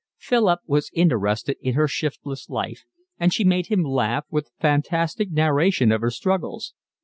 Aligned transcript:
Philip 0.17 0.61
was 0.65 0.89
interested 0.95 1.57
in 1.61 1.75
her 1.75 1.87
shiftless 1.87 2.49
life, 2.49 2.85
and 3.19 3.31
she 3.31 3.43
made 3.43 3.67
him 3.67 3.83
laugh 3.83 4.25
with 4.31 4.45
the 4.45 4.51
fantastic 4.59 5.29
narration 5.29 5.91
of 5.91 6.01
her 6.01 6.09
struggles. 6.09 6.73